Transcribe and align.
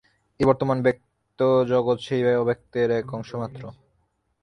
এই 0.39 0.45
বর্তমান 0.45 0.77
ব্যক্ত 0.81 1.39
জগৎ 1.69 1.97
সেই 2.01 2.21
অব্যক্তের 2.35 2.89
এক 2.91 3.07
অংশমাত্র। 3.13 3.61